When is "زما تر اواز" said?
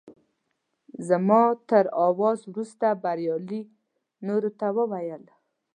1.07-2.39